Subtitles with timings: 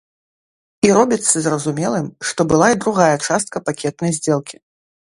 [0.87, 4.57] І робіцца зразумелым, што была і другая частка пакетнай здзелкі.